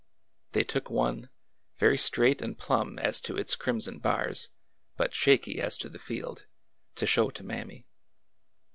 They 0.53 0.63
took 0.63 0.89
one, 0.89 1.29
very 1.77 1.99
straight 1.99 2.41
and 2.41 2.57
plumb 2.57 2.97
as 2.97 3.21
to 3.21 3.37
its 3.37 3.55
crimson 3.55 3.99
bars," 3.99 4.49
but 4.97 5.13
shaky 5.13 5.61
as 5.61 5.77
to 5.77 5.89
the 5.89 5.99
field, 5.99 6.47
to 6.95 7.05
show 7.05 7.29
to 7.29 7.43
Mammy. 7.43 7.85